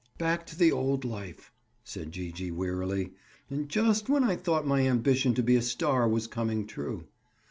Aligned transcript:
"Back 0.17 0.47
to 0.47 0.57
the 0.57 0.71
old 0.71 1.05
life!" 1.05 1.51
said 1.83 2.11
Gee 2.11 2.31
gee 2.31 2.49
wearily. 2.49 3.11
"And 3.51 3.69
just 3.69 4.09
when 4.09 4.23
I 4.23 4.35
thought 4.35 4.65
my 4.65 4.81
ambition 4.87 5.35
to 5.35 5.43
be 5.43 5.55
a 5.55 5.61
star 5.61 6.09
was 6.09 6.25
coming 6.25 6.65
true." 6.65 7.05